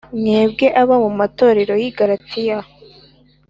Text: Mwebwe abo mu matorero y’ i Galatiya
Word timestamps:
Mwebwe 0.19 0.67
abo 0.81 0.95
mu 1.03 1.11
matorero 1.19 1.73
y’ 1.81 1.83
i 1.89 1.91
Galatiya 1.97 2.57